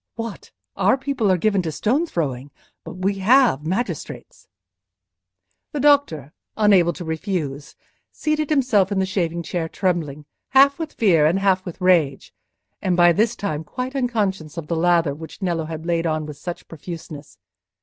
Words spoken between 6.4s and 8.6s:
unable to refuse, seated